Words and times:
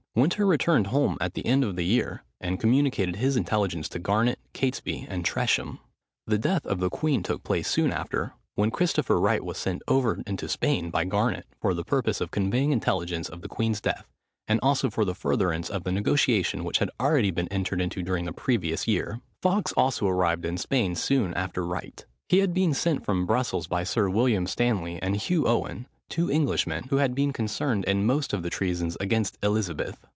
Winter 0.13 0.45
returned 0.45 0.87
home 0.87 1.17
at 1.21 1.35
the 1.35 1.45
end 1.45 1.63
of 1.63 1.77
the 1.77 1.85
year, 1.85 2.21
and 2.41 2.59
communicated 2.59 3.15
his 3.15 3.37
intelligence 3.37 3.87
to 3.87 3.97
Garnet, 3.97 4.39
Catesby, 4.51 5.07
and 5.09 5.23
Tresham. 5.23 5.79
The 6.27 6.37
death 6.37 6.65
of 6.65 6.81
the 6.81 6.89
queen 6.89 7.23
took 7.23 7.43
place 7.45 7.69
soon 7.69 7.93
after, 7.93 8.33
when 8.55 8.71
Christopher 8.71 9.21
Wright 9.21 9.41
was 9.41 9.57
sent 9.57 9.81
over 9.87 10.21
into 10.27 10.49
Spain 10.49 10.89
by 10.89 11.05
Garnet, 11.05 11.45
for 11.61 11.73
the 11.73 11.85
purpose 11.85 12.19
of 12.19 12.29
conveying 12.29 12.73
intelligence 12.73 13.29
of 13.29 13.39
the 13.39 13.47
queen's 13.47 13.79
death, 13.79 14.05
and 14.49 14.59
also 14.61 14.89
for 14.89 15.05
the 15.05 15.15
furtherance 15.15 15.69
of 15.69 15.85
the 15.85 15.93
negotiation, 15.93 16.65
which 16.65 16.79
had 16.79 16.89
been 16.97 17.05
already 17.07 17.33
entered 17.49 17.79
into 17.79 18.03
during 18.03 18.25
the 18.25 18.33
previous 18.33 18.89
year. 18.89 19.21
Fawkes 19.41 19.71
also 19.77 20.09
arrived 20.09 20.43
in 20.43 20.57
Spain 20.57 20.93
soon 20.93 21.33
after 21.35 21.65
Wright. 21.65 22.05
He 22.27 22.39
had 22.39 22.53
been 22.53 22.73
sent 22.73 23.05
from 23.05 23.25
Brussels 23.25 23.67
by 23.67 23.85
Sir 23.85 24.09
William 24.09 24.45
Stanley 24.45 25.01
and 25.01 25.15
Hugh 25.15 25.47
Owen, 25.47 25.87
two 26.09 26.29
Englishmen, 26.29 26.83
who 26.89 26.97
had 26.97 27.15
been 27.15 27.31
concerned 27.31 27.85
in 27.85 28.05
most 28.05 28.33
of 28.33 28.43
the 28.43 28.49
treasons 28.49 28.97
against 28.99 29.37
Elizabeth. 29.41 30.05